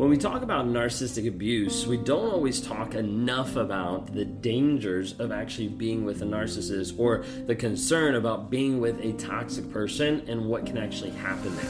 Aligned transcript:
When 0.00 0.08
we 0.08 0.16
talk 0.16 0.40
about 0.40 0.64
narcissistic 0.64 1.28
abuse, 1.28 1.86
we 1.86 1.98
don't 1.98 2.32
always 2.32 2.58
talk 2.62 2.94
enough 2.94 3.56
about 3.56 4.14
the 4.14 4.24
dangers 4.24 5.12
of 5.20 5.30
actually 5.30 5.68
being 5.68 6.06
with 6.06 6.22
a 6.22 6.24
narcissist 6.24 6.98
or 6.98 7.22
the 7.46 7.54
concern 7.54 8.14
about 8.14 8.48
being 8.48 8.80
with 8.80 8.98
a 9.04 9.12
toxic 9.12 9.70
person 9.70 10.24
and 10.26 10.46
what 10.46 10.64
can 10.64 10.78
actually 10.78 11.10
happen 11.10 11.54
there. 11.54 11.64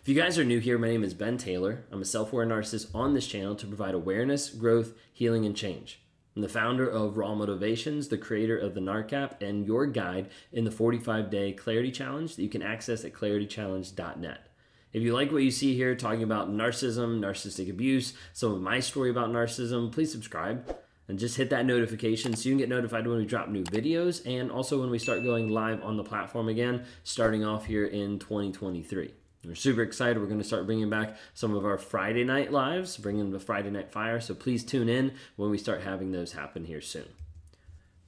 If 0.00 0.06
you 0.06 0.14
guys 0.14 0.38
are 0.38 0.44
new 0.44 0.60
here, 0.60 0.78
my 0.78 0.88
name 0.88 1.04
is 1.04 1.12
Ben 1.12 1.36
Taylor. 1.36 1.84
I'm 1.92 2.00
a 2.00 2.06
self 2.06 2.32
aware 2.32 2.46
narcissist 2.46 2.94
on 2.94 3.12
this 3.12 3.26
channel 3.26 3.54
to 3.56 3.66
provide 3.66 3.92
awareness, 3.92 4.48
growth, 4.48 4.94
healing, 5.12 5.44
and 5.44 5.54
change. 5.54 6.00
I'm 6.36 6.42
the 6.42 6.48
founder 6.48 6.88
of 6.88 7.16
Raw 7.16 7.34
Motivations, 7.34 8.08
the 8.08 8.18
creator 8.18 8.56
of 8.56 8.74
the 8.74 8.80
NARC 8.80 9.12
App, 9.12 9.42
and 9.42 9.66
your 9.66 9.86
guide 9.86 10.30
in 10.52 10.64
the 10.64 10.70
45 10.70 11.28
day 11.28 11.52
Clarity 11.52 11.90
Challenge 11.90 12.36
that 12.36 12.42
you 12.42 12.48
can 12.48 12.62
access 12.62 13.04
at 13.04 13.12
claritychallenge.net. 13.12 14.46
If 14.92 15.02
you 15.02 15.12
like 15.12 15.32
what 15.32 15.42
you 15.42 15.50
see 15.50 15.74
here, 15.74 15.94
talking 15.94 16.22
about 16.22 16.50
narcissism, 16.50 17.20
narcissistic 17.20 17.70
abuse, 17.70 18.14
some 18.32 18.52
of 18.52 18.60
my 18.60 18.80
story 18.80 19.10
about 19.10 19.30
narcissism, 19.30 19.90
please 19.90 20.12
subscribe 20.12 20.76
and 21.08 21.18
just 21.18 21.36
hit 21.36 21.50
that 21.50 21.66
notification 21.66 22.36
so 22.36 22.48
you 22.48 22.54
can 22.54 22.60
get 22.60 22.68
notified 22.68 23.06
when 23.06 23.18
we 23.18 23.26
drop 23.26 23.48
new 23.48 23.64
videos 23.64 24.24
and 24.24 24.50
also 24.50 24.80
when 24.80 24.90
we 24.90 24.98
start 24.98 25.24
going 25.24 25.48
live 25.48 25.82
on 25.82 25.96
the 25.96 26.04
platform 26.04 26.48
again, 26.48 26.84
starting 27.02 27.44
off 27.44 27.66
here 27.66 27.86
in 27.86 28.20
2023. 28.20 29.12
We're 29.44 29.54
super 29.54 29.82
excited. 29.82 30.18
We're 30.18 30.26
going 30.26 30.38
to 30.38 30.44
start 30.44 30.66
bringing 30.66 30.90
back 30.90 31.16
some 31.32 31.54
of 31.54 31.64
our 31.64 31.78
Friday 31.78 32.24
night 32.24 32.52
lives, 32.52 32.98
bringing 32.98 33.30
the 33.30 33.40
Friday 33.40 33.70
Night 33.70 33.90
Fire. 33.90 34.20
So 34.20 34.34
please 34.34 34.64
tune 34.64 34.88
in 34.88 35.12
when 35.36 35.50
we 35.50 35.56
start 35.56 35.80
having 35.80 36.12
those 36.12 36.32
happen 36.32 36.66
here 36.66 36.82
soon. 36.82 37.08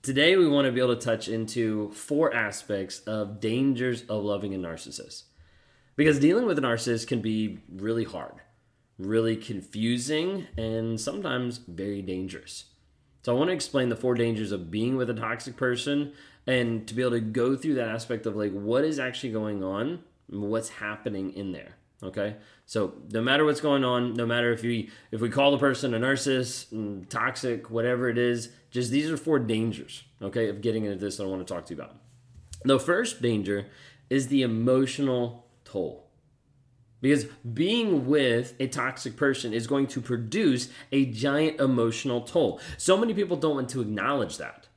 Today, 0.02 0.36
we 0.36 0.48
want 0.48 0.66
to 0.66 0.72
be 0.72 0.80
able 0.80 0.94
to 0.94 1.00
touch 1.00 1.28
into 1.28 1.90
four 1.92 2.34
aspects 2.34 2.98
of 3.00 3.40
dangers 3.40 4.02
of 4.02 4.24
loving 4.24 4.52
a 4.52 4.58
narcissist. 4.58 5.22
Because 5.96 6.18
dealing 6.18 6.44
with 6.44 6.58
a 6.58 6.62
narcissist 6.62 7.06
can 7.06 7.20
be 7.20 7.60
really 7.72 8.04
hard, 8.04 8.34
really 8.98 9.36
confusing, 9.36 10.48
and 10.58 11.00
sometimes 11.00 11.58
very 11.58 12.02
dangerous. 12.02 12.64
So, 13.22 13.34
I 13.34 13.38
want 13.38 13.48
to 13.48 13.54
explain 13.54 13.88
the 13.88 13.96
four 13.96 14.14
dangers 14.14 14.50
of 14.52 14.70
being 14.70 14.96
with 14.96 15.08
a 15.08 15.14
toxic 15.14 15.56
person 15.56 16.12
and 16.46 16.86
to 16.88 16.94
be 16.94 17.02
able 17.02 17.12
to 17.12 17.20
go 17.20 17.56
through 17.56 17.74
that 17.74 17.88
aspect 17.88 18.26
of 18.26 18.34
like 18.34 18.52
what 18.52 18.84
is 18.84 18.98
actually 18.98 19.32
going 19.32 19.62
on 19.62 20.00
what's 20.32 20.68
happening 20.68 21.32
in 21.34 21.52
there 21.52 21.76
okay? 22.02 22.34
So 22.66 22.94
no 23.12 23.22
matter 23.22 23.44
what's 23.44 23.60
going 23.60 23.84
on 23.84 24.14
no 24.14 24.26
matter 24.26 24.52
if 24.52 24.62
we 24.62 24.90
if 25.10 25.20
we 25.20 25.30
call 25.30 25.52
the 25.52 25.58
person 25.58 25.94
a 25.94 26.00
narcissist 26.00 26.72
mm, 26.72 27.08
toxic 27.08 27.70
whatever 27.70 28.08
it 28.08 28.18
is 28.18 28.50
just 28.70 28.90
these 28.90 29.10
are 29.10 29.16
four 29.16 29.38
dangers 29.38 30.02
okay 30.20 30.48
of 30.48 30.60
getting 30.60 30.84
into 30.84 30.96
this 30.98 31.20
i 31.20 31.24
want 31.24 31.46
to 31.46 31.54
talk 31.54 31.66
to 31.66 31.74
you 31.74 31.80
about. 31.80 31.96
The 32.64 32.78
first 32.78 33.20
danger 33.20 33.66
is 34.08 34.28
the 34.28 34.42
emotional 34.42 35.46
toll. 35.64 36.08
Because 37.00 37.24
being 37.24 38.06
with 38.06 38.54
a 38.60 38.68
toxic 38.68 39.16
person 39.16 39.52
is 39.52 39.66
going 39.66 39.88
to 39.88 40.00
produce 40.00 40.68
a 40.92 41.06
giant 41.06 41.60
emotional 41.60 42.20
toll. 42.20 42.60
So 42.76 42.96
many 42.96 43.12
people 43.12 43.36
don't 43.36 43.56
want 43.56 43.70
to 43.70 43.80
acknowledge 43.80 44.38
that 44.38 44.68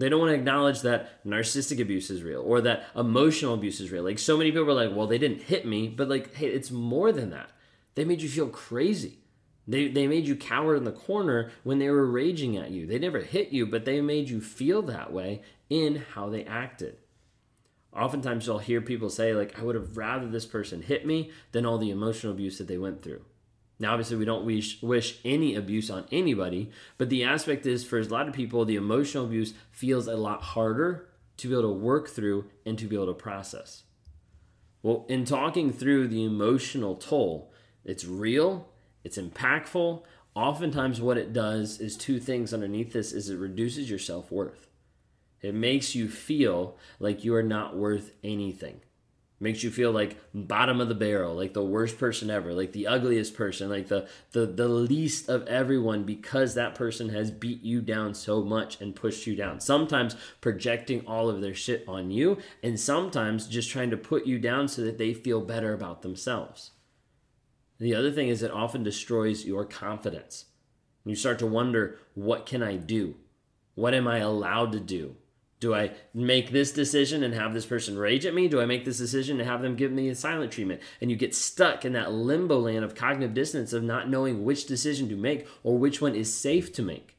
they 0.00 0.08
don't 0.08 0.20
want 0.20 0.30
to 0.30 0.36
acknowledge 0.36 0.80
that 0.82 1.24
narcissistic 1.24 1.80
abuse 1.80 2.10
is 2.10 2.22
real 2.22 2.42
or 2.42 2.60
that 2.62 2.86
emotional 2.96 3.54
abuse 3.54 3.80
is 3.80 3.90
real. 3.90 4.02
Like 4.02 4.18
so 4.18 4.36
many 4.36 4.50
people 4.50 4.70
are 4.70 4.86
like, 4.86 4.96
well, 4.96 5.06
they 5.06 5.18
didn't 5.18 5.42
hit 5.42 5.66
me, 5.66 5.88
but 5.88 6.08
like, 6.08 6.34
hey, 6.34 6.46
it's 6.46 6.70
more 6.70 7.12
than 7.12 7.30
that. 7.30 7.50
They 7.94 8.04
made 8.04 8.22
you 8.22 8.28
feel 8.28 8.48
crazy. 8.48 9.18
They, 9.68 9.88
they 9.88 10.06
made 10.06 10.26
you 10.26 10.36
cower 10.36 10.74
in 10.74 10.84
the 10.84 10.92
corner 10.92 11.50
when 11.64 11.78
they 11.78 11.90
were 11.90 12.06
raging 12.06 12.56
at 12.56 12.70
you. 12.70 12.86
They 12.86 12.98
never 12.98 13.20
hit 13.20 13.50
you, 13.50 13.66
but 13.66 13.84
they 13.84 14.00
made 14.00 14.28
you 14.28 14.40
feel 14.40 14.82
that 14.82 15.12
way 15.12 15.42
in 15.68 16.04
how 16.14 16.28
they 16.28 16.44
acted. 16.44 16.96
Oftentimes, 17.92 18.46
you'll 18.46 18.58
hear 18.58 18.80
people 18.80 19.10
say, 19.10 19.34
like, 19.34 19.58
I 19.58 19.62
would 19.62 19.74
have 19.74 19.96
rather 19.96 20.28
this 20.28 20.46
person 20.46 20.82
hit 20.82 21.04
me 21.04 21.30
than 21.52 21.66
all 21.66 21.76
the 21.76 21.90
emotional 21.90 22.32
abuse 22.32 22.58
that 22.58 22.68
they 22.68 22.78
went 22.78 23.02
through. 23.02 23.22
Now, 23.80 23.92
obviously, 23.92 24.18
we 24.18 24.26
don't 24.26 24.44
wish, 24.44 24.80
wish 24.82 25.18
any 25.24 25.54
abuse 25.54 25.88
on 25.88 26.04
anybody, 26.12 26.70
but 26.98 27.08
the 27.08 27.24
aspect 27.24 27.64
is 27.64 27.82
for 27.82 27.98
a 27.98 28.04
lot 28.04 28.28
of 28.28 28.34
people, 28.34 28.66
the 28.66 28.76
emotional 28.76 29.24
abuse 29.24 29.54
feels 29.72 30.06
a 30.06 30.16
lot 30.16 30.42
harder 30.42 31.08
to 31.38 31.48
be 31.48 31.54
able 31.54 31.62
to 31.62 31.70
work 31.70 32.10
through 32.10 32.44
and 32.66 32.78
to 32.78 32.84
be 32.84 32.94
able 32.94 33.06
to 33.06 33.14
process. 33.14 33.84
Well, 34.82 35.06
in 35.08 35.24
talking 35.24 35.72
through 35.72 36.08
the 36.08 36.24
emotional 36.24 36.94
toll, 36.94 37.52
it's 37.82 38.04
real, 38.04 38.68
it's 39.02 39.16
impactful. 39.16 40.02
Oftentimes, 40.34 41.00
what 41.00 41.16
it 41.16 41.32
does 41.32 41.80
is 41.80 41.96
two 41.96 42.20
things 42.20 42.52
underneath 42.52 42.92
this 42.92 43.12
is 43.12 43.30
it 43.30 43.38
reduces 43.38 43.88
your 43.88 43.98
self-worth. 43.98 44.68
It 45.40 45.54
makes 45.54 45.94
you 45.94 46.10
feel 46.10 46.76
like 46.98 47.24
you 47.24 47.34
are 47.34 47.42
not 47.42 47.76
worth 47.76 48.12
anything 48.22 48.82
makes 49.40 49.62
you 49.62 49.70
feel 49.70 49.90
like 49.90 50.18
bottom 50.34 50.80
of 50.80 50.88
the 50.88 50.94
barrel 50.94 51.34
like 51.34 51.54
the 51.54 51.64
worst 51.64 51.98
person 51.98 52.30
ever 52.30 52.52
like 52.52 52.72
the 52.72 52.86
ugliest 52.86 53.34
person 53.34 53.70
like 53.70 53.88
the, 53.88 54.06
the 54.32 54.46
the 54.46 54.68
least 54.68 55.28
of 55.28 55.46
everyone 55.46 56.04
because 56.04 56.54
that 56.54 56.74
person 56.74 57.08
has 57.08 57.30
beat 57.30 57.62
you 57.62 57.80
down 57.80 58.14
so 58.14 58.42
much 58.42 58.80
and 58.80 58.94
pushed 58.94 59.26
you 59.26 59.34
down. 59.34 59.60
Sometimes 59.60 60.16
projecting 60.40 61.06
all 61.06 61.28
of 61.28 61.40
their 61.40 61.54
shit 61.54 61.84
on 61.88 62.10
you 62.10 62.38
and 62.62 62.78
sometimes 62.78 63.46
just 63.46 63.70
trying 63.70 63.90
to 63.90 63.96
put 63.96 64.26
you 64.26 64.38
down 64.38 64.68
so 64.68 64.82
that 64.82 64.98
they 64.98 65.14
feel 65.14 65.40
better 65.40 65.72
about 65.72 66.02
themselves. 66.02 66.72
The 67.78 67.94
other 67.94 68.10
thing 68.10 68.28
is 68.28 68.42
it 68.42 68.50
often 68.50 68.82
destroys 68.82 69.46
your 69.46 69.64
confidence. 69.64 70.46
You 71.04 71.14
start 71.14 71.38
to 71.38 71.46
wonder 71.46 71.98
what 72.14 72.44
can 72.44 72.62
i 72.62 72.76
do? 72.76 73.16
What 73.74 73.94
am 73.94 74.06
i 74.06 74.18
allowed 74.18 74.72
to 74.72 74.80
do 74.80 75.16
do 75.60 75.74
I 75.74 75.92
make 76.14 76.50
this 76.50 76.72
decision 76.72 77.22
and 77.22 77.34
have 77.34 77.52
this 77.52 77.66
person 77.66 77.98
rage 77.98 78.24
at 78.24 78.34
me? 78.34 78.48
Do 78.48 78.62
I 78.62 78.66
make 78.66 78.86
this 78.86 78.96
decision 78.96 79.38
and 79.38 79.48
have 79.48 79.60
them 79.60 79.76
give 79.76 79.92
me 79.92 80.08
a 80.08 80.14
silent 80.14 80.52
treatment? 80.52 80.80
And 81.02 81.10
you 81.10 81.16
get 81.18 81.34
stuck 81.34 81.84
in 81.84 81.92
that 81.92 82.12
limbo 82.12 82.58
land 82.58 82.82
of 82.82 82.94
cognitive 82.94 83.34
dissonance 83.34 83.74
of 83.74 83.82
not 83.82 84.08
knowing 84.08 84.42
which 84.42 84.66
decision 84.66 85.10
to 85.10 85.16
make 85.16 85.46
or 85.62 85.76
which 85.76 86.00
one 86.00 86.14
is 86.14 86.32
safe 86.32 86.72
to 86.72 86.82
make. 86.82 87.14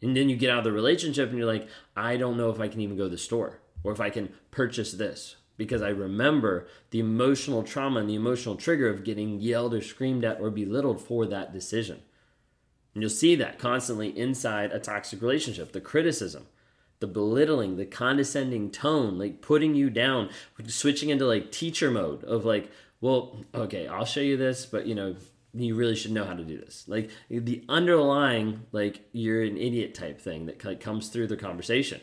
And 0.00 0.16
then 0.16 0.30
you 0.30 0.36
get 0.36 0.50
out 0.50 0.58
of 0.58 0.64
the 0.64 0.72
relationship 0.72 1.28
and 1.28 1.38
you're 1.38 1.46
like, 1.46 1.68
I 1.94 2.16
don't 2.16 2.38
know 2.38 2.50
if 2.50 2.60
I 2.60 2.68
can 2.68 2.80
even 2.80 2.96
go 2.96 3.04
to 3.04 3.10
the 3.10 3.18
store 3.18 3.60
or 3.84 3.92
if 3.92 4.00
I 4.00 4.08
can 4.08 4.32
purchase 4.50 4.92
this 4.92 5.36
because 5.58 5.82
I 5.82 5.90
remember 5.90 6.66
the 6.90 6.98
emotional 6.98 7.62
trauma 7.62 8.00
and 8.00 8.08
the 8.08 8.14
emotional 8.14 8.56
trigger 8.56 8.88
of 8.88 9.04
getting 9.04 9.38
yelled 9.38 9.74
or 9.74 9.82
screamed 9.82 10.24
at 10.24 10.40
or 10.40 10.50
belittled 10.50 11.00
for 11.00 11.26
that 11.26 11.52
decision. 11.52 12.00
And 12.94 13.02
you'll 13.02 13.10
see 13.10 13.34
that 13.36 13.58
constantly 13.58 14.16
inside 14.18 14.72
a 14.72 14.80
toxic 14.80 15.20
relationship 15.20 15.72
the 15.72 15.80
criticism 15.80 16.46
the 17.02 17.06
belittling, 17.08 17.76
the 17.76 17.84
condescending 17.84 18.70
tone, 18.70 19.18
like 19.18 19.42
putting 19.42 19.74
you 19.74 19.90
down, 19.90 20.30
switching 20.68 21.10
into 21.10 21.26
like 21.26 21.50
teacher 21.50 21.90
mode 21.90 22.22
of 22.24 22.44
like, 22.44 22.70
well, 23.00 23.44
okay, 23.52 23.88
I'll 23.88 24.04
show 24.04 24.20
you 24.20 24.36
this, 24.36 24.64
but 24.64 24.86
you 24.86 24.94
know, 24.94 25.16
you 25.52 25.74
really 25.74 25.96
should 25.96 26.12
know 26.12 26.24
how 26.24 26.34
to 26.34 26.44
do 26.44 26.56
this. 26.56 26.84
Like 26.86 27.10
the 27.28 27.64
underlying, 27.68 28.62
like 28.70 29.04
you're 29.10 29.42
an 29.42 29.58
idiot 29.58 29.94
type 29.94 30.20
thing 30.20 30.46
that 30.46 30.80
comes 30.80 31.08
through 31.08 31.26
the 31.26 31.36
conversation 31.36 32.00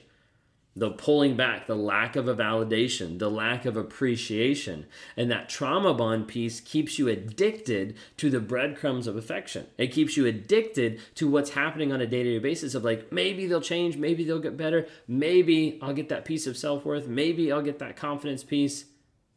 the 0.79 0.91
pulling 0.91 1.35
back, 1.35 1.67
the 1.67 1.75
lack 1.75 2.15
of 2.15 2.29
a 2.29 2.35
validation, 2.35 3.19
the 3.19 3.29
lack 3.29 3.65
of 3.65 3.75
appreciation. 3.75 4.85
And 5.17 5.29
that 5.29 5.49
trauma 5.49 5.93
bond 5.93 6.29
piece 6.29 6.61
keeps 6.61 6.97
you 6.97 7.09
addicted 7.09 7.97
to 8.15 8.29
the 8.29 8.39
breadcrumbs 8.39 9.05
of 9.05 9.17
affection. 9.17 9.67
It 9.77 9.87
keeps 9.87 10.15
you 10.15 10.25
addicted 10.25 11.01
to 11.15 11.29
what's 11.29 11.49
happening 11.49 11.91
on 11.91 11.99
a 11.99 12.07
day 12.07 12.23
to 12.23 12.31
day 12.31 12.39
basis 12.39 12.75
of 12.75 12.85
like, 12.85 13.11
maybe 13.11 13.45
they'll 13.45 13.59
change, 13.59 13.97
maybe 13.97 14.23
they'll 14.23 14.39
get 14.39 14.55
better, 14.55 14.87
maybe 15.05 15.77
I'll 15.81 15.93
get 15.93 16.07
that 16.09 16.23
piece 16.23 16.47
of 16.47 16.55
self 16.55 16.85
worth, 16.85 17.07
maybe 17.07 17.51
I'll 17.51 17.61
get 17.61 17.79
that 17.79 17.97
confidence 17.97 18.45
piece. 18.45 18.85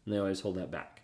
And 0.05 0.15
they 0.15 0.19
always 0.19 0.41
hold 0.41 0.57
that 0.59 0.71
back. 0.71 1.03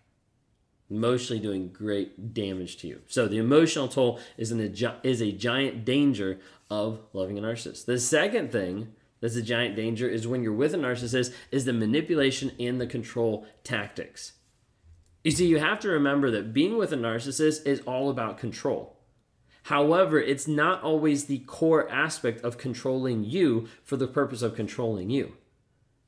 Emotionally 0.88 1.43
doing 1.43 1.69
great 1.69 2.32
damage 2.32 2.76
to 2.78 2.87
you. 2.87 3.03
So 3.09 3.26
the 3.26 3.38
emotional 3.38 3.88
toll 3.88 4.20
is, 4.37 4.53
an, 4.53 4.60
is 5.03 5.20
a 5.20 5.32
giant 5.32 5.84
danger 5.84 6.38
of 6.70 7.00
loving 7.12 7.38
a 7.38 7.43
narcissist. 7.43 7.87
The 7.87 7.99
second 7.99 8.53
thing 8.53 8.93
that's 9.21 9.37
a 9.37 9.43
giant 9.43 9.77
danger 9.77 10.09
is 10.09 10.27
when 10.27 10.43
you're 10.43 10.53
with 10.53 10.75
a 10.75 10.79
narcissist 10.79 11.33
is 11.50 11.65
the 11.65 11.73
manipulation 11.73 12.53
and 12.59 12.81
the 12.81 12.87
control 12.87 13.47
tactics. 13.65 14.32
You 15.25 15.32
see, 15.32 15.47
you 15.47 15.59
have 15.59 15.81
to 15.81 15.88
remember 15.88 16.31
that 16.31 16.53
being 16.53 16.79
with 16.79 16.93
a 16.93 16.97
narcissist 16.97 17.67
is 17.67 17.81
all 17.81 18.11
about 18.11 18.38
control. 18.38 18.97
However, 19.65 20.19
it's 20.19 20.49
not 20.49 20.82
always 20.82 21.25
the 21.25 21.41
core 21.41 21.91
aspect 21.91 22.41
of 22.43 22.56
controlling 22.56 23.25
you 23.25 23.69
for 23.82 23.97
the 23.97 24.06
purpose 24.06 24.41
of 24.41 24.55
controlling 24.55 25.11
you. 25.11 25.35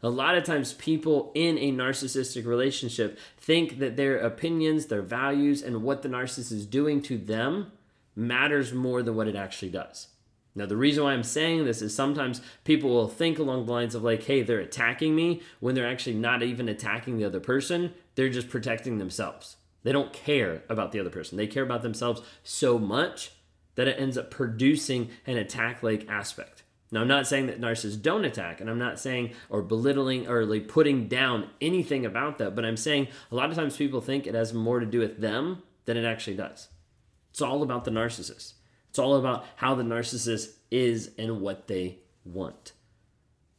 A 0.03 0.09
lot 0.09 0.35
of 0.35 0.45
times, 0.45 0.73
people 0.73 1.31
in 1.35 1.59
a 1.59 1.71
narcissistic 1.71 2.47
relationship 2.47 3.19
think 3.37 3.79
that 3.81 3.97
their 3.97 4.17
opinions, 4.17 4.87
their 4.87 5.03
values, 5.03 5.61
and 5.61 5.83
what 5.83 6.01
the 6.01 6.09
narcissist 6.09 6.53
is 6.53 6.65
doing 6.65 7.03
to 7.03 7.19
them 7.19 7.73
matters 8.17 8.73
more 8.73 9.03
than 9.03 9.15
what 9.15 9.29
it 9.29 9.37
actually 9.37 9.71
does. 9.71 10.09
Now, 10.55 10.67
the 10.67 10.77
reason 10.77 11.05
why 11.05 11.13
I'm 11.13 11.23
saying 11.23 11.65
this 11.65 11.81
is 11.81 11.95
sometimes 11.95 12.41
people 12.65 12.91
will 12.91 13.09
think 13.09 13.39
along 13.39 13.67
the 13.67 13.73
lines 13.73 13.95
of, 13.95 14.03
like, 14.03 14.25
hey, 14.25 14.43
they're 14.43 14.59
attacking 14.59 15.15
me 15.15 15.43
when 15.61 15.75
they're 15.75 15.89
actually 15.89 16.17
not 16.17 16.43
even 16.43 16.69
attacking 16.69 17.19
the 17.19 17.25
other 17.25 17.41
person. 17.41 17.95
They're 18.17 18.29
just 18.29 18.49
protecting 18.49 18.99
themselves. 18.99 19.57
They 19.83 19.93
don't 19.93 20.13
care 20.13 20.63
about 20.69 20.93
the 20.93 21.01
other 21.01 21.11
person. 21.11 21.39
They 21.39 21.47
care 21.47 21.63
about 21.63 21.83
themselves 21.83 22.23
so 22.43 22.79
much 22.79 23.33
that 23.77 23.89
it 23.89 23.99
ends 23.99 24.19
up 24.19 24.31
producing 24.31 25.11
an 25.27 25.37
attack 25.37 25.83
like 25.83 26.09
aspect. 26.09 26.65
Now, 26.93 27.03
I'm 27.03 27.09
not 27.09 27.29
saying 27.29 27.47
that 27.47 27.61
narcissists 27.61 28.03
don't 28.03 28.25
attack, 28.25 28.61
and 28.61 28.69
I'm 28.69 28.79
not 28.79 28.99
saying 28.99 29.33
or 29.49 29.63
belittling 29.63 30.27
or 30.27 30.45
like 30.45 30.67
putting 30.67 31.07
down 31.07 31.49
anything 31.61 32.05
about 32.05 32.39
that, 32.39 32.57
but 32.57 32.65
I'm 32.65 32.77
saying 32.77 33.09
a 33.31 33.37
lot 33.37 33.51
of 33.51 33.57
times 33.57 33.77
people 33.77 34.01
think 34.01 34.27
it 34.27 34.35
has 34.35 34.53
more 34.53 34.81
to 34.81 34.87
do 34.87 34.99
with 34.99 35.21
them 35.21 35.63
than 35.85 35.97
it 35.97 36.05
actually 36.05 36.37
does. 36.37 36.69
It's 37.31 37.41
all 37.41 37.63
about 37.63 37.85
the 37.85 37.93
narcissist. 37.93 38.55
It's 38.91 38.99
all 38.99 39.17
about 39.17 39.47
how 39.57 39.75
the 39.75 39.85
narcissist 39.85 40.51
is 40.71 41.13
and 41.17 41.41
what 41.41 41.69
they 41.69 42.01
want. 42.25 42.73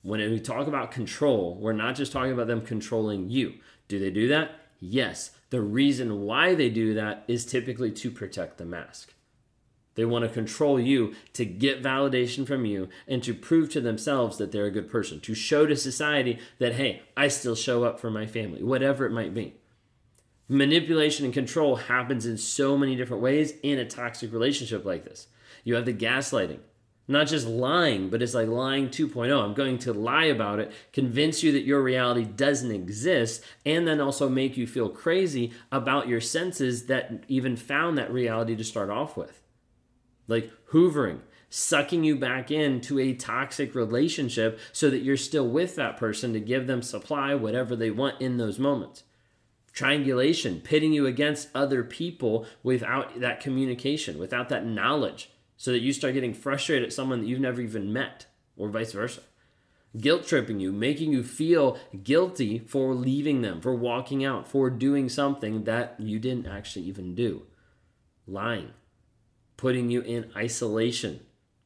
When 0.04 0.19
we 0.19 0.39
talk 0.39 0.68
about 0.68 0.92
control, 0.92 1.56
we're 1.56 1.74
not 1.74 1.95
just 1.95 2.12
talking 2.12 2.33
about 2.33 2.48
them 2.48 2.62
controlling 2.62 3.30
you. 3.30 3.56
Do 3.88 3.98
they 3.98 4.12
do 4.12 4.28
that? 4.28 4.51
Yes. 4.80 5.31
The 5.50 5.62
reason 5.62 6.22
why 6.22 6.56
they 6.56 6.69
do 6.69 6.94
that 6.95 7.24
is 7.28 7.45
typically 7.45 7.92
to 7.92 8.12
protect 8.12 8.57
the 8.57 8.66
mask. 8.66 9.13
They 9.95 10.06
want 10.06 10.24
to 10.24 10.30
control 10.30 10.80
you 10.80 11.13
to 11.33 11.45
get 11.45 11.83
validation 11.83 12.48
from 12.48 12.66
you 12.66 12.89
and 13.07 13.22
to 13.24 13.33
prove 13.33 13.69
to 13.72 13.81
themselves 13.81 14.38
that 14.38 14.51
they're 14.51 14.66
a 14.66 14.72
good 14.72 14.89
person, 14.89 15.19
to 15.22 15.33
show 15.33 15.66
to 15.66 15.75
society 15.75 16.39
that, 16.60 16.74
hey, 16.74 17.04
I 17.16 17.28
still 17.28 17.56
show 17.56 17.83
up 17.83 18.00
for 18.00 18.10
my 18.10 18.25
family, 18.25 18.63
whatever 18.63 19.06
it 19.06 19.12
might 19.12 19.33
be. 19.33 19.56
Manipulation 20.51 21.24
and 21.24 21.33
control 21.33 21.77
happens 21.77 22.25
in 22.25 22.38
so 22.38 22.77
many 22.77 22.94
different 22.94 23.24
ways 23.24 23.53
in 23.63 23.80
a 23.80 23.86
toxic 23.86 24.33
relationship 24.33 24.83
like 24.83 25.06
this. 25.06 25.27
You 25.63 25.75
have 25.75 25.86
the 25.86 25.94
gaslighting, 25.94 26.59
not 27.07 27.27
just 27.27 27.48
lying, 27.48 28.09
but 28.09 28.21
it's 28.21 28.33
like 28.33 28.50
lying 28.50 28.89
2.0. 28.89 29.42
I'm 29.42 29.53
going 29.53 29.77
to 29.77 29.94
lie 29.94 30.25
about 30.25 30.59
it, 30.59 30.74
convince 30.92 31.42
you 31.42 31.53
that 31.53 31.63
your 31.63 31.81
reality 31.81 32.25
doesn't 32.25 32.69
exist, 32.69 33.42
and 33.65 33.88
then 33.88 34.01
also 34.01 34.27
make 34.27 34.57
you 34.57 34.68
feel 34.68 34.89
crazy 34.89 35.53
about 35.71 36.09
your 36.09 36.19
senses 36.19 36.88
that 36.88 37.24
even 37.30 37.56
found 37.56 37.97
that 37.97 38.12
reality 38.12 38.54
to 38.57 38.63
start 38.65 38.89
off 38.89 39.15
with 39.15 39.42
like 40.27 40.51
hoovering, 40.71 41.19
sucking 41.50 42.04
you 42.04 42.18
back 42.18 42.51
into 42.51 43.00
a 43.00 43.13
toxic 43.13 43.74
relationship 43.74 44.59
so 44.74 44.89
that 44.89 45.01
you're 45.01 45.15
still 45.15 45.47
with 45.47 45.77
that 45.77 45.95
person 45.95 46.33
to 46.33 46.42
give 46.42 46.68
them 46.68 46.81
supply, 46.81 47.33
whatever 47.36 47.74
they 47.74 47.89
want 47.89 48.19
in 48.19 48.36
those 48.36 48.59
moments. 48.59 49.04
Triangulation, 49.73 50.59
pitting 50.59 50.91
you 50.91 51.06
against 51.06 51.50
other 51.56 51.83
people 51.83 52.45
without 52.62 53.19
that 53.19 53.39
communication, 53.39 54.19
without 54.19 54.50
that 54.50 54.65
knowledge, 54.65 55.31
so 55.56 55.71
that 55.71 55.79
you 55.79 55.94
start 55.94 56.13
getting 56.13 56.33
frustrated 56.33 56.88
at 56.88 56.94
someone 56.94 57.21
that 57.21 57.27
you've 57.27 57.39
never 57.39 57.62
even 57.62 57.94
met, 57.94 58.25
or 58.57 58.68
vice 58.69 58.91
versa. 58.91 59.21
Guilt 59.97 60.25
tripping 60.25 60.59
you, 60.59 60.71
making 60.71 61.12
you 61.12 61.23
feel 61.23 61.77
guilty 62.03 62.59
for 62.59 62.94
leaving 62.94 63.41
them, 63.41 63.62
for 63.62 63.75
walking 63.75 64.23
out, 64.23 64.47
for 64.47 64.69
doing 64.69 65.09
something 65.09 65.65
that 65.65 65.95
you 66.00 66.19
didn't 66.19 66.47
actually 66.47 66.85
even 66.85 67.13
do. 67.15 67.45
Lying, 68.27 68.71
putting 69.57 69.89
you 69.89 70.01
in 70.01 70.31
isolation. 70.35 71.21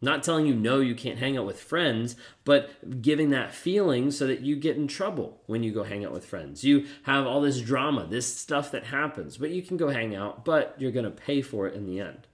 Not 0.05 0.21
telling 0.21 0.45
you 0.45 0.53
no, 0.53 0.81
you 0.81 0.93
can't 0.93 1.17
hang 1.17 1.35
out 1.35 1.47
with 1.47 1.59
friends, 1.59 2.15
but 2.43 3.01
giving 3.01 3.31
that 3.31 3.55
feeling 3.55 4.11
so 4.11 4.27
that 4.27 4.41
you 4.41 4.55
get 4.55 4.77
in 4.77 4.87
trouble 4.87 5.41
when 5.47 5.63
you 5.63 5.71
go 5.71 5.81
hang 5.81 6.05
out 6.05 6.11
with 6.11 6.27
friends. 6.27 6.63
You 6.63 6.85
have 7.03 7.25
all 7.25 7.41
this 7.41 7.59
drama, 7.59 8.05
this 8.07 8.31
stuff 8.31 8.69
that 8.69 8.83
happens, 8.83 9.37
but 9.37 9.49
you 9.49 9.63
can 9.63 9.77
go 9.77 9.89
hang 9.89 10.15
out, 10.15 10.45
but 10.45 10.75
you're 10.77 10.91
going 10.91 11.05
to 11.05 11.11
pay 11.11 11.41
for 11.41 11.65
it 11.65 11.73
in 11.73 11.87
the 11.87 11.99
end. 11.99 12.27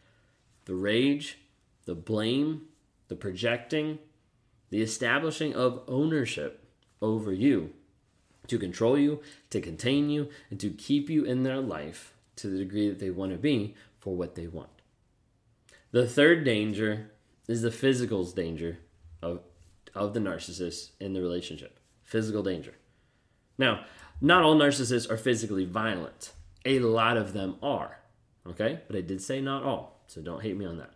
The 0.65 0.75
rage, 0.75 1.37
the 1.85 1.95
blame, 1.95 2.63
the 3.07 3.15
projecting, 3.15 3.99
the 4.69 4.81
establishing 4.81 5.55
of 5.55 5.81
ownership 5.87 6.65
over 7.01 7.31
you 7.31 7.71
to 8.47 8.59
control 8.59 8.97
you, 8.97 9.21
to 9.49 9.61
contain 9.61 10.09
you, 10.09 10.27
and 10.49 10.59
to 10.59 10.71
keep 10.71 11.09
you 11.09 11.23
in 11.23 11.43
their 11.43 11.61
life 11.61 12.15
to 12.35 12.49
the 12.49 12.57
degree 12.57 12.89
that 12.89 12.99
they 12.99 13.11
want 13.11 13.31
to 13.31 13.37
be 13.37 13.75
for 13.97 14.13
what 14.13 14.35
they 14.35 14.47
want. 14.47 14.81
The 15.91 16.05
third 16.05 16.43
danger 16.43 17.11
is 17.47 17.61
the 17.61 17.71
physical's 17.71 18.33
danger 18.33 18.79
of, 19.21 19.41
of 19.93 20.13
the 20.13 20.19
narcissist 20.19 20.91
in 20.99 21.13
the 21.13 21.21
relationship. 21.21 21.79
Physical 22.03 22.43
danger. 22.43 22.75
Now, 23.57 23.85
not 24.19 24.43
all 24.43 24.55
narcissists 24.55 25.09
are 25.09 25.17
physically 25.17 25.65
violent. 25.65 26.31
A 26.65 26.79
lot 26.79 27.17
of 27.17 27.33
them 27.33 27.55
are. 27.61 27.99
Okay? 28.47 28.81
But 28.87 28.95
I 28.95 29.01
did 29.01 29.21
say 29.21 29.41
not 29.41 29.63
all. 29.63 30.03
So 30.07 30.21
don't 30.21 30.41
hate 30.41 30.57
me 30.57 30.65
on 30.65 30.77
that. 30.77 30.91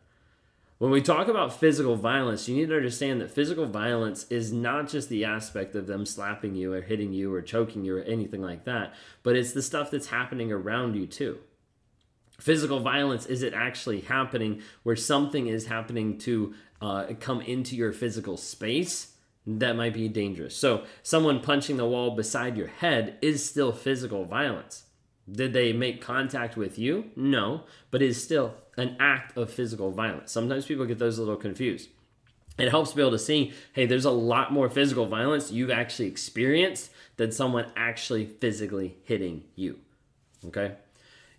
When 0.77 0.91
we 0.91 1.01
talk 1.01 1.29
about 1.29 1.57
physical 1.57 1.95
violence, 1.95 2.49
you 2.49 2.55
need 2.55 2.67
to 2.67 2.75
understand 2.75 3.21
that 3.21 3.31
physical 3.31 3.65
violence 3.65 4.25
is 4.29 4.51
not 4.51 4.89
just 4.89 5.07
the 5.07 5.23
aspect 5.23 5.73
of 5.73 5.87
them 5.87 6.05
slapping 6.05 6.53
you 6.53 6.73
or 6.73 6.81
hitting 6.81 7.13
you 7.13 7.33
or 7.33 7.41
choking 7.41 7.85
you 7.85 7.97
or 7.97 8.01
anything 8.01 8.41
like 8.41 8.65
that, 8.65 8.93
but 9.23 9.37
it's 9.37 9.53
the 9.53 9.61
stuff 9.61 9.89
that's 9.89 10.07
happening 10.07 10.51
around 10.51 10.95
you 10.95 11.07
too. 11.07 11.39
Physical 12.39 12.79
violence 12.79 13.25
is 13.25 13.41
it 13.43 13.53
actually 13.53 14.01
happening 14.01 14.61
where 14.83 14.95
something 14.95 15.47
is 15.47 15.67
happening 15.67 16.17
to 16.19 16.53
uh, 16.81 17.05
come 17.19 17.41
into 17.41 17.75
your 17.75 17.93
physical 17.93 18.37
space? 18.37 19.13
That 19.47 19.75
might 19.75 19.93
be 19.93 20.07
dangerous. 20.07 20.55
So, 20.55 20.85
someone 21.03 21.39
punching 21.39 21.77
the 21.77 21.85
wall 21.85 22.15
beside 22.15 22.57
your 22.57 22.67
head 22.67 23.17
is 23.21 23.47
still 23.47 23.71
physical 23.71 24.25
violence. 24.25 24.85
Did 25.31 25.53
they 25.53 25.71
make 25.71 26.01
contact 26.01 26.57
with 26.57 26.77
you? 26.77 27.11
No, 27.15 27.63
but 27.91 28.01
is 28.01 28.21
still 28.21 28.55
an 28.77 28.95
act 28.99 29.37
of 29.37 29.51
physical 29.51 29.91
violence. 29.91 30.31
Sometimes 30.31 30.65
people 30.65 30.85
get 30.85 30.99
those 30.99 31.17
a 31.17 31.21
little 31.21 31.35
confused. 31.35 31.89
It 32.57 32.69
helps 32.69 32.93
be 32.93 33.01
able 33.01 33.11
to 33.11 33.19
see 33.19 33.53
hey, 33.73 33.85
there's 33.85 34.05
a 34.05 34.11
lot 34.11 34.51
more 34.51 34.69
physical 34.69 35.05
violence 35.05 35.51
you've 35.51 35.71
actually 35.71 36.07
experienced 36.07 36.89
than 37.17 37.31
someone 37.31 37.71
actually 37.75 38.25
physically 38.25 38.97
hitting 39.03 39.43
you. 39.55 39.79
Okay? 40.45 40.75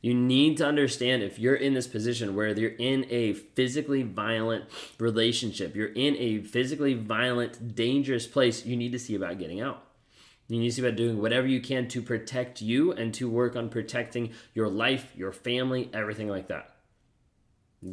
You 0.06 0.14
need 0.14 0.58
to 0.58 0.64
understand 0.64 1.24
if 1.24 1.36
you're 1.36 1.56
in 1.56 1.74
this 1.74 1.88
position 1.88 2.36
where 2.36 2.56
you're 2.56 2.70
in 2.70 3.06
a 3.10 3.32
physically 3.32 4.04
violent 4.04 4.66
relationship, 5.00 5.74
you're 5.74 5.92
in 5.94 6.14
a 6.16 6.42
physically 6.42 6.94
violent, 6.94 7.74
dangerous 7.74 8.24
place, 8.24 8.64
you 8.64 8.76
need 8.76 8.92
to 8.92 9.00
see 9.00 9.16
about 9.16 9.40
getting 9.40 9.60
out. 9.60 9.82
You 10.46 10.60
need 10.60 10.68
to 10.68 10.74
see 10.76 10.82
about 10.86 10.94
doing 10.94 11.20
whatever 11.20 11.48
you 11.48 11.60
can 11.60 11.88
to 11.88 12.00
protect 12.00 12.62
you 12.62 12.92
and 12.92 13.12
to 13.14 13.28
work 13.28 13.56
on 13.56 13.68
protecting 13.68 14.30
your 14.54 14.68
life, 14.68 15.10
your 15.16 15.32
family, 15.32 15.90
everything 15.92 16.28
like 16.28 16.46
that. 16.46 16.76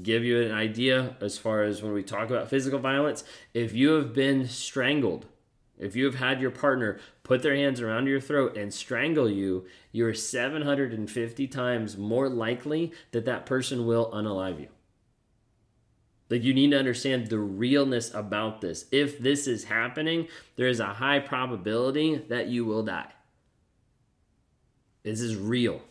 Give 0.04 0.24
you 0.24 0.40
an 0.40 0.52
idea 0.52 1.16
as 1.20 1.40
far 1.40 1.64
as 1.64 1.82
when 1.82 1.94
we 1.94 2.04
talk 2.04 2.30
about 2.30 2.48
physical 2.48 2.78
violence, 2.78 3.24
if 3.56 3.74
you 3.74 3.94
have 3.94 4.14
been 4.14 4.48
strangled, 4.48 5.26
if 5.80 5.96
you 5.96 6.06
have 6.06 6.16
had 6.16 6.42
your 6.42 6.52
partner 6.52 7.00
put 7.24 7.42
their 7.42 7.56
hands 7.56 7.82
around 7.82 8.08
your 8.08 8.20
throat 8.20 8.58
and 8.58 8.74
strangle 8.74 9.30
you, 9.30 9.66
you're 9.92 10.14
750 10.14 11.48
times 11.48 11.98
more 11.98 12.30
likely 12.30 12.92
that 13.12 13.26
that 13.26 13.46
person 13.46 13.86
will 13.86 14.12
unalive 14.12 14.60
you. 14.60 14.68
Like, 16.30 16.44
you 16.44 16.54
need 16.54 16.72
to 16.72 16.80
understand 16.80 17.28
the 17.28 17.40
realness 17.40 18.14
about 18.14 18.62
this. 18.62 18.86
If 18.92 19.20
this 19.20 19.48
is 19.48 19.66
happening, 19.66 20.28
there 20.56 20.68
is 20.68 20.80
a 20.80 20.86
high 20.86 21.20
probability 21.20 22.24
that 22.30 22.48
you 22.48 22.66
will 22.66 22.84
die. 22.84 23.12
This 25.04 25.22
is 25.22 25.36
real. 25.36 25.82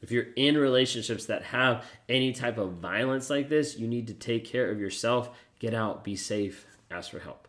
If 0.00 0.10
you're 0.10 0.28
in 0.36 0.56
relationships 0.56 1.26
that 1.26 1.44
have 1.44 1.84
any 2.08 2.32
type 2.32 2.58
of 2.58 2.74
violence 2.74 3.30
like 3.30 3.48
this, 3.48 3.76
you 3.78 3.88
need 3.88 4.06
to 4.06 4.14
take 4.14 4.44
care 4.44 4.70
of 4.70 4.80
yourself, 4.80 5.30
get 5.58 5.74
out, 5.74 6.04
be 6.04 6.16
safe, 6.16 6.66
ask 6.90 7.10
for 7.10 7.20
help. 7.20 7.48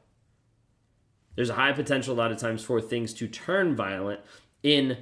There's 1.35 1.49
a 1.49 1.55
high 1.55 1.73
potential 1.73 2.13
a 2.13 2.17
lot 2.17 2.31
of 2.31 2.37
times 2.37 2.63
for 2.63 2.79
things 2.81 3.13
to 3.15 3.27
turn 3.27 3.75
violent 3.75 4.21
in 4.63 4.97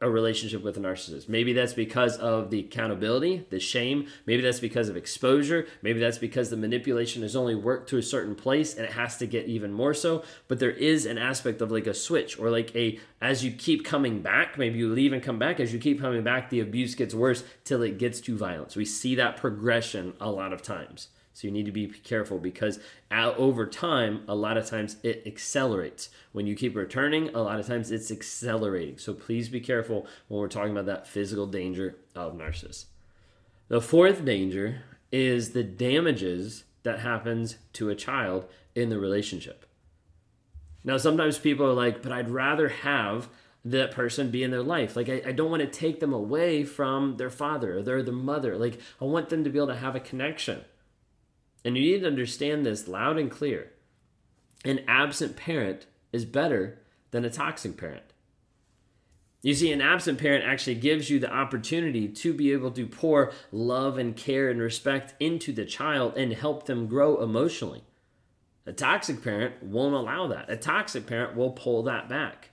a 0.00 0.08
relationship 0.08 0.62
with 0.62 0.76
a 0.76 0.80
narcissist. 0.80 1.28
Maybe 1.28 1.52
that's 1.52 1.72
because 1.72 2.16
of 2.18 2.50
the 2.50 2.60
accountability, 2.60 3.46
the 3.50 3.58
shame. 3.58 4.06
Maybe 4.26 4.42
that's 4.42 4.60
because 4.60 4.88
of 4.88 4.96
exposure. 4.96 5.66
Maybe 5.82 5.98
that's 5.98 6.18
because 6.18 6.50
the 6.50 6.56
manipulation 6.56 7.22
has 7.22 7.34
only 7.34 7.56
worked 7.56 7.88
to 7.90 7.98
a 7.98 8.02
certain 8.02 8.36
place 8.36 8.76
and 8.76 8.84
it 8.84 8.92
has 8.92 9.16
to 9.18 9.26
get 9.26 9.46
even 9.46 9.72
more 9.72 9.94
so. 9.94 10.22
But 10.46 10.60
there 10.60 10.70
is 10.70 11.04
an 11.04 11.18
aspect 11.18 11.60
of 11.60 11.72
like 11.72 11.88
a 11.88 11.94
switch 11.94 12.38
or 12.38 12.48
like 12.48 12.74
a, 12.76 13.00
as 13.20 13.44
you 13.44 13.50
keep 13.50 13.84
coming 13.84 14.22
back, 14.22 14.56
maybe 14.56 14.78
you 14.78 14.92
leave 14.92 15.12
and 15.12 15.22
come 15.22 15.38
back. 15.38 15.58
As 15.58 15.72
you 15.72 15.80
keep 15.80 16.00
coming 16.00 16.22
back, 16.22 16.50
the 16.50 16.60
abuse 16.60 16.94
gets 16.94 17.14
worse 17.14 17.42
till 17.64 17.82
it 17.82 17.98
gets 17.98 18.20
to 18.20 18.36
violence. 18.36 18.76
We 18.76 18.84
see 18.84 19.16
that 19.16 19.36
progression 19.36 20.14
a 20.20 20.30
lot 20.30 20.52
of 20.52 20.62
times. 20.62 21.08
So 21.38 21.46
you 21.46 21.52
need 21.52 21.66
to 21.66 21.72
be 21.72 21.86
careful 21.86 22.38
because 22.38 22.80
uh, 23.12 23.32
over 23.36 23.64
time, 23.64 24.24
a 24.26 24.34
lot 24.34 24.56
of 24.56 24.66
times 24.66 24.96
it 25.04 25.22
accelerates. 25.24 26.08
When 26.32 26.48
you 26.48 26.56
keep 26.56 26.74
returning, 26.74 27.32
a 27.32 27.42
lot 27.42 27.60
of 27.60 27.66
times 27.68 27.92
it's 27.92 28.10
accelerating. 28.10 28.98
So 28.98 29.14
please 29.14 29.48
be 29.48 29.60
careful 29.60 30.04
when 30.26 30.40
we're 30.40 30.48
talking 30.48 30.72
about 30.72 30.86
that 30.86 31.06
physical 31.06 31.46
danger 31.46 31.94
of 32.16 32.34
narcissists. 32.34 32.86
The 33.68 33.80
fourth 33.80 34.24
danger 34.24 34.82
is 35.12 35.50
the 35.50 35.62
damages 35.62 36.64
that 36.82 36.98
happens 36.98 37.58
to 37.74 37.88
a 37.88 37.94
child 37.94 38.46
in 38.74 38.88
the 38.88 38.98
relationship. 38.98 39.64
Now, 40.82 40.96
sometimes 40.96 41.38
people 41.38 41.66
are 41.66 41.72
like, 41.72 42.02
but 42.02 42.10
I'd 42.10 42.30
rather 42.30 42.68
have 42.68 43.28
that 43.64 43.92
person 43.92 44.32
be 44.32 44.42
in 44.42 44.50
their 44.50 44.64
life. 44.64 44.96
Like, 44.96 45.08
I, 45.08 45.22
I 45.26 45.30
don't 45.30 45.52
want 45.52 45.62
to 45.62 45.68
take 45.68 46.00
them 46.00 46.12
away 46.12 46.64
from 46.64 47.16
their 47.16 47.30
father 47.30 47.78
or 47.78 47.82
their, 47.82 48.02
their 48.02 48.12
mother. 48.12 48.58
Like, 48.58 48.80
I 49.00 49.04
want 49.04 49.28
them 49.28 49.44
to 49.44 49.50
be 49.50 49.58
able 49.60 49.68
to 49.68 49.76
have 49.76 49.94
a 49.94 50.00
connection. 50.00 50.64
And 51.68 51.76
you 51.76 51.82
need 51.82 52.00
to 52.00 52.06
understand 52.06 52.64
this 52.64 52.88
loud 52.88 53.18
and 53.18 53.30
clear. 53.30 53.70
An 54.64 54.80
absent 54.88 55.36
parent 55.36 55.84
is 56.14 56.24
better 56.24 56.78
than 57.10 57.26
a 57.26 57.30
toxic 57.30 57.76
parent. 57.76 58.14
You 59.42 59.52
see, 59.52 59.70
an 59.70 59.82
absent 59.82 60.18
parent 60.18 60.46
actually 60.46 60.76
gives 60.76 61.10
you 61.10 61.18
the 61.18 61.30
opportunity 61.30 62.08
to 62.08 62.32
be 62.32 62.52
able 62.52 62.70
to 62.70 62.86
pour 62.86 63.32
love 63.52 63.98
and 63.98 64.16
care 64.16 64.48
and 64.48 64.62
respect 64.62 65.12
into 65.20 65.52
the 65.52 65.66
child 65.66 66.16
and 66.16 66.32
help 66.32 66.64
them 66.64 66.86
grow 66.86 67.22
emotionally. 67.22 67.84
A 68.64 68.72
toxic 68.72 69.22
parent 69.22 69.62
won't 69.62 69.94
allow 69.94 70.26
that. 70.28 70.48
A 70.48 70.56
toxic 70.56 71.06
parent 71.06 71.36
will 71.36 71.50
pull 71.50 71.82
that 71.82 72.08
back. 72.08 72.48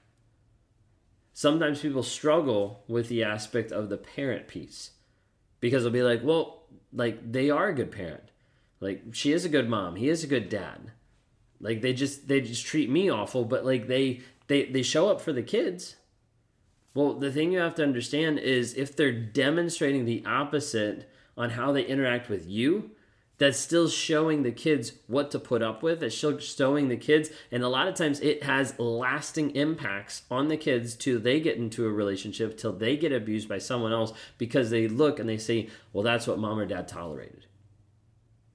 Sometimes 1.34 1.80
people 1.80 2.04
struggle 2.04 2.84
with 2.90 3.08
the 3.08 3.24
aspect 3.24 3.72
of 3.72 3.88
the 3.88 3.96
parent 3.96 4.50
piece 4.50 4.92
because 5.62 5.84
they'll 5.84 5.94
be 5.94 6.04
like, 6.04 6.22
well, 6.22 6.64
like 6.92 7.32
they 7.32 7.50
are 7.50 7.70
a 7.70 7.74
good 7.74 7.94
parent. 7.94 8.32
Like 8.86 9.02
she 9.14 9.32
is 9.32 9.46
a 9.46 9.50
good 9.50 9.68
mom. 9.68 9.96
He 9.96 10.10
is 10.10 10.24
a 10.24 10.28
good 10.28 10.48
dad. 10.48 10.92
Like 11.60 11.82
they 11.82 11.92
just 11.92 12.28
they 12.28 12.40
just 12.40 12.68
treat 12.68 12.88
me 12.88 13.10
awful, 13.10 13.44
but 13.44 13.66
like 13.66 13.88
they 13.88 14.22
they 14.46 14.66
they 14.66 14.84
show 14.84 15.10
up 15.10 15.20
for 15.20 15.34
the 15.34 15.42
kids. 15.42 15.96
Well, 16.94 17.14
the 17.16 17.32
thing 17.32 17.52
you 17.52 17.58
have 17.58 17.74
to 17.76 17.84
understand 17.84 18.38
is 18.38 18.76
if 18.76 18.96
they're 18.96 19.12
demonstrating 19.12 20.06
the 20.06 20.24
opposite 20.24 21.10
on 21.36 21.50
how 21.50 21.72
they 21.72 21.84
interact 21.84 22.30
with 22.30 22.48
you, 22.48 22.92
that's 23.40 23.58
still 23.58 23.90
showing 23.90 24.44
the 24.44 24.52
kids 24.52 24.94
what 25.08 25.32
to 25.32 25.40
put 25.40 25.64
up 25.64 25.82
with. 25.82 26.04
It's 26.04 26.16
still 26.16 26.38
showing 26.38 26.88
the 26.88 26.96
kids, 26.96 27.32
and 27.52 27.64
a 27.64 27.68
lot 27.68 27.88
of 27.88 27.96
times 27.96 28.20
it 28.20 28.44
has 28.44 28.78
lasting 28.78 29.56
impacts 29.56 30.22
on 30.30 30.48
the 30.48 30.58
kids 30.58 30.96
till 30.96 31.20
they 31.20 31.40
get 31.40 31.58
into 31.58 31.88
a 31.88 31.92
relationship, 31.92 32.56
till 32.56 32.72
they 32.72 32.96
get 32.96 33.12
abused 33.12 33.50
by 33.50 33.58
someone 33.58 33.92
else 33.92 34.14
because 34.38 34.70
they 34.70 34.88
look 34.88 35.18
and 35.18 35.28
they 35.28 35.40
say, 35.40 35.70
"Well, 35.92 36.04
that's 36.04 36.28
what 36.28 36.38
mom 36.38 36.60
or 36.60 36.68
dad 36.68 36.88
tolerated." 36.88 37.48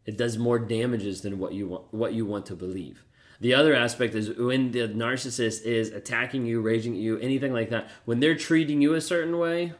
It 0.06 0.16
does 0.16 0.38
more 0.38 0.58
damages 0.58 1.20
than 1.20 1.38
what 1.38 1.52
you 1.52 1.68
want 1.68 1.92
what 1.92 2.14
you 2.14 2.26
want 2.26 2.46
to 2.46 2.56
believe. 2.56 3.04
The 3.40 3.54
other 3.54 3.74
aspect 3.74 4.14
is 4.14 4.30
when 4.36 4.70
the 4.72 4.88
narcissist 4.88 5.62
is 5.62 5.90
attacking 5.90 6.44
you, 6.44 6.60
raging 6.60 6.94
at 6.94 7.00
you, 7.00 7.18
anything 7.18 7.54
like 7.54 7.70
that. 7.70 7.88
When 8.04 8.20
they're 8.20 8.36
treating 8.36 8.82
you 8.82 8.94
a 8.94 9.00
certain 9.00 9.38
way, 9.38 9.72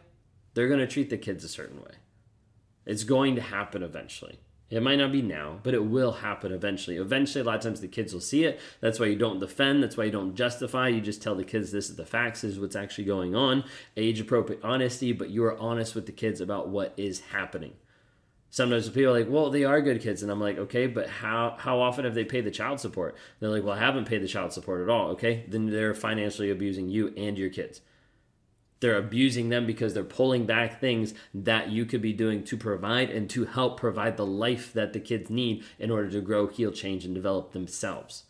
they're 0.55 0.69
going 0.69 0.81
to 0.81 0.87
treat 0.87 1.11
the 1.11 1.19
kids 1.19 1.45
a 1.45 1.49
certain 1.49 1.81
way. 1.81 1.93
It's 2.87 3.05
going 3.05 3.37
to 3.37 3.43
happen 3.43 3.83
eventually. 3.83 4.41
It 4.71 4.83
might 4.83 4.97
not 4.97 5.11
be 5.11 5.21
now, 5.21 5.59
but 5.65 5.75
it 5.75 5.85
will 5.85 6.12
happen 6.12 6.53
eventually. 6.53 6.97
Eventually, 6.97 7.43
a 7.43 7.45
lot 7.45 7.57
of 7.57 7.62
times 7.62 7.81
the 7.81 7.89
kids 7.89 8.15
will 8.15 8.21
see 8.21 8.45
it. 8.45 8.61
That's 8.81 9.00
why 9.00 9.07
you 9.07 9.17
don't 9.17 9.41
defend. 9.41 9.83
That's 9.83 9.97
why 9.97 10.05
you 10.05 10.12
don't 10.12 10.37
justify. 10.37 10.89
You 10.89 11.00
just 11.00 11.21
tell 11.21 11.35
the 11.35 11.45
kids 11.45 11.73
this 11.73 11.91
is 11.91 11.97
the 11.97 12.07
facts, 12.07 12.45
is 12.45 12.61
what's 12.61 12.77
actually 12.77 13.05
going 13.05 13.35
on. 13.35 13.65
Age 13.97 14.21
appropriate 14.21 14.62
honesty, 14.62 15.12
but 15.12 15.31
you 15.31 15.45
are 15.45 15.59
honest 15.59 15.97
with 15.97 16.07
the 16.07 16.12
kids 16.12 16.41
about 16.41 16.69
what 16.69 16.95
is 16.97 17.21
happening. 17.33 17.73
Sometimes 18.50 18.88
people 18.88 19.14
are 19.14 19.19
like, 19.21 19.30
well, 19.30 19.49
they 19.49 19.64
are 19.64 19.80
good 19.80 20.00
kids. 20.00 20.23
And 20.23 20.30
I'm 20.30 20.40
like, 20.40 20.59
okay, 20.59 20.88
but 20.88 21.09
how, 21.09 21.54
how 21.59 21.80
often 21.80 22.04
have 22.04 22.14
they 22.14 22.25
paid 22.25 22.45
the 22.45 22.50
child 22.50 22.80
support? 22.80 23.16
they're 23.38 23.49
like, 23.49 23.62
well, 23.62 23.75
I 23.75 23.78
haven't 23.78 24.09
paid 24.09 24.23
the 24.23 24.28
child 24.28 24.52
support 24.52 24.83
at 24.83 24.88
all. 24.88 25.11
Okay, 25.11 25.45
then 25.49 25.66
they're 25.66 25.95
financially 25.95 26.50
abusing 26.50 26.88
you 26.88 27.14
and 27.16 27.38
your 27.38 27.50
kids. 27.50 27.80
They're 28.80 28.99
abusing 28.99 29.50
them 29.50 29.66
because 29.66 29.95
they're 29.95 30.02
pulling 30.02 30.47
back 30.47 30.80
things 30.80 31.14
that 31.35 31.71
you 31.71 31.85
could 31.85 32.02
be 32.02 32.12
doing 32.12 32.42
to 32.45 32.57
provide 32.57 33.11
and 33.11 33.28
to 33.30 33.45
help 33.45 33.78
provide 33.78 34.16
the 34.16 34.26
life 34.26 34.73
that 34.73 34.95
the 34.95 35.00
kids 35.00 35.30
need 35.30 35.62
in 35.78 35.90
order 35.90 36.11
to 36.11 36.21
grow, 36.21 36.47
heal, 36.47 36.73
change, 36.73 37.04
and 37.04 37.14
develop 37.14 37.52
themselves. 37.52 38.25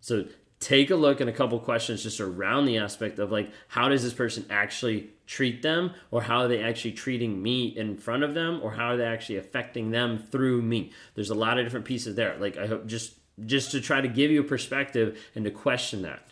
So 0.00 0.26
take 0.60 0.90
a 0.90 0.96
look 0.96 1.20
at 1.20 1.28
a 1.28 1.32
couple 1.32 1.58
questions 1.58 2.02
just 2.02 2.20
around 2.20 2.66
the 2.66 2.78
aspect 2.78 3.18
of 3.18 3.32
like, 3.32 3.50
how 3.68 3.88
does 3.88 4.02
this 4.02 4.12
person 4.12 4.44
actually 4.50 5.10
treat 5.26 5.62
them? 5.62 5.92
Or 6.10 6.22
how 6.22 6.40
are 6.40 6.48
they 6.48 6.62
actually 6.62 6.92
treating 6.92 7.42
me 7.42 7.66
in 7.66 7.96
front 7.96 8.22
of 8.22 8.34
them? 8.34 8.60
Or 8.62 8.72
how 8.72 8.90
are 8.90 8.96
they 8.96 9.06
actually 9.06 9.38
affecting 9.38 9.90
them 9.90 10.18
through 10.18 10.62
me? 10.62 10.92
There's 11.14 11.30
a 11.30 11.34
lot 11.34 11.58
of 11.58 11.64
different 11.64 11.86
pieces 11.86 12.14
there. 12.14 12.36
Like, 12.38 12.58
I 12.58 12.66
hope 12.66 12.86
just 12.86 13.14
just 13.46 13.70
to 13.70 13.80
try 13.80 14.02
to 14.02 14.08
give 14.08 14.30
you 14.30 14.40
a 14.40 14.44
perspective 14.44 15.18
and 15.34 15.46
to 15.46 15.50
question 15.50 16.02
that 16.02 16.22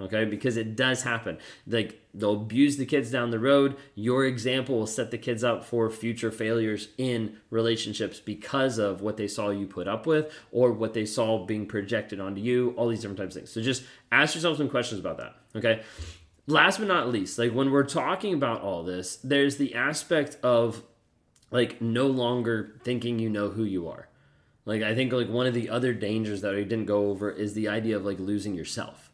okay? 0.00 0.24
Because 0.24 0.56
it 0.56 0.76
does 0.76 1.02
happen. 1.02 1.38
Like 1.66 2.00
they'll 2.14 2.34
abuse 2.34 2.76
the 2.76 2.86
kids 2.86 3.10
down 3.10 3.30
the 3.30 3.38
road. 3.38 3.76
Your 3.94 4.24
example 4.24 4.78
will 4.78 4.86
set 4.86 5.10
the 5.10 5.18
kids 5.18 5.42
up 5.42 5.64
for 5.64 5.90
future 5.90 6.30
failures 6.30 6.88
in 6.98 7.36
relationships 7.50 8.20
because 8.20 8.78
of 8.78 9.00
what 9.00 9.16
they 9.16 9.28
saw 9.28 9.50
you 9.50 9.66
put 9.66 9.88
up 9.88 10.06
with 10.06 10.32
or 10.52 10.72
what 10.72 10.94
they 10.94 11.04
saw 11.06 11.44
being 11.44 11.66
projected 11.66 12.20
onto 12.20 12.40
you 12.40 12.74
all 12.76 12.88
these 12.88 13.00
different 13.00 13.18
types 13.18 13.36
of 13.36 13.42
things. 13.42 13.52
So 13.52 13.60
just 13.60 13.82
ask 14.12 14.34
yourself 14.34 14.56
some 14.56 14.68
questions 14.68 15.00
about 15.00 15.18
that 15.18 15.34
okay? 15.54 15.82
Last 16.46 16.78
but 16.78 16.88
not 16.88 17.08
least 17.08 17.38
like 17.38 17.52
when 17.52 17.70
we're 17.70 17.84
talking 17.84 18.32
about 18.34 18.62
all 18.62 18.82
this 18.82 19.16
there's 19.16 19.56
the 19.56 19.74
aspect 19.74 20.38
of 20.42 20.82
like 21.50 21.80
no 21.80 22.06
longer 22.06 22.80
thinking 22.84 23.18
you 23.18 23.28
know 23.28 23.50
who 23.50 23.64
you 23.64 23.88
are. 23.88 24.08
Like 24.64 24.82
i 24.82 24.94
think 24.94 25.12
like 25.12 25.28
one 25.28 25.46
of 25.46 25.54
the 25.54 25.70
other 25.70 25.94
dangers 25.94 26.42
that 26.42 26.54
i 26.54 26.62
didn't 26.62 26.84
go 26.84 27.08
over 27.08 27.30
is 27.30 27.54
the 27.54 27.68
idea 27.68 27.96
of 27.96 28.04
like 28.04 28.18
losing 28.18 28.54
yourself 28.54 29.07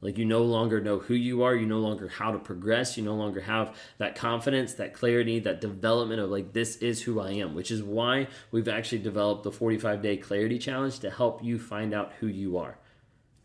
like 0.00 0.16
you 0.16 0.24
no 0.24 0.42
longer 0.42 0.80
know 0.80 1.00
who 1.00 1.14
you 1.14 1.42
are, 1.42 1.54
you 1.54 1.66
no 1.66 1.80
longer 1.80 2.08
how 2.08 2.30
to 2.30 2.38
progress, 2.38 2.96
you 2.96 3.02
no 3.02 3.14
longer 3.14 3.40
have 3.40 3.76
that 3.98 4.14
confidence, 4.14 4.74
that 4.74 4.94
clarity, 4.94 5.40
that 5.40 5.60
development 5.60 6.20
of 6.20 6.30
like 6.30 6.52
this 6.52 6.76
is 6.76 7.02
who 7.02 7.20
I 7.20 7.32
am, 7.32 7.54
which 7.54 7.70
is 7.70 7.82
why 7.82 8.28
we've 8.52 8.68
actually 8.68 8.98
developed 8.98 9.42
the 9.42 9.52
45 9.52 10.00
day 10.00 10.16
clarity 10.16 10.58
challenge 10.58 11.00
to 11.00 11.10
help 11.10 11.42
you 11.42 11.58
find 11.58 11.92
out 11.92 12.12
who 12.20 12.28
you 12.28 12.56
are. 12.58 12.78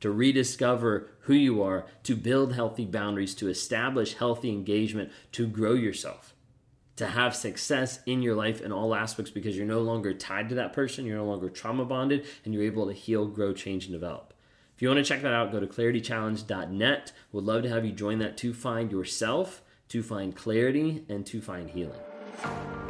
To 0.02 0.12
rediscover 0.12 1.10
who 1.22 1.34
you 1.34 1.64
are, 1.64 1.86
to 2.04 2.16
build 2.16 2.54
healthy 2.54 2.86
boundaries, 2.86 3.34
to 3.36 3.50
establish 3.50 4.16
healthy 4.16 4.50
engagement, 4.50 5.12
to 5.32 5.48
grow 5.48 5.74
yourself, 5.74 6.36
to 6.98 7.08
have 7.08 7.36
success 7.36 8.00
in 8.06 8.22
your 8.22 8.36
life 8.36 8.62
in 8.62 8.72
all 8.72 8.94
aspects 8.94 9.32
because 9.32 9.56
you're 9.56 9.66
no 9.66 9.80
longer 9.80 10.14
tied 10.14 10.50
to 10.50 10.56
that 10.56 10.74
person, 10.74 11.06
you're 11.06 11.18
no 11.18 11.26
longer 11.26 11.50
trauma 11.50 11.86
bonded, 11.86 12.26
and 12.44 12.54
you're 12.54 12.64
able 12.64 12.86
to 12.88 12.94
heal, 12.94 13.26
grow, 13.26 13.54
change, 13.54 13.86
and 13.86 13.94
develop. 13.94 14.33
If 14.76 14.82
you 14.82 14.88
want 14.88 14.98
to 14.98 15.04
check 15.04 15.22
that 15.22 15.34
out, 15.34 15.52
go 15.52 15.60
to 15.60 15.68
claritychallenge.net. 15.68 17.12
We'd 17.32 17.44
love 17.44 17.64
to 17.64 17.70
have 17.70 17.86
you 17.86 17.92
join 17.92 18.20
that 18.20 18.38
to 18.38 18.54
find 18.54 18.92
yourself, 18.92 19.62
to 19.90 20.02
find 20.02 20.36
clarity, 20.36 21.06
and 21.08 21.26
to 21.28 21.42
find 21.42 21.70
healing. 21.70 22.83